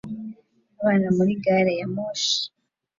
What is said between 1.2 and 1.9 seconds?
gari ya